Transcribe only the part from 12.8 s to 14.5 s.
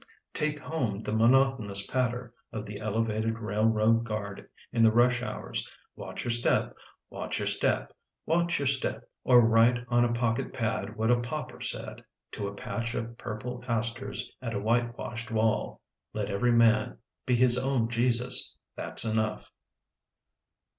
of purple asters